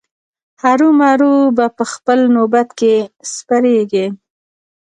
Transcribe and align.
هرو 0.61 0.89
مرو 0.99 1.33
به 1.57 1.65
په 1.77 1.83
خپل 1.93 2.19
نوبت 2.35 2.67
کې 2.79 2.93
سپریږي. 3.33 4.05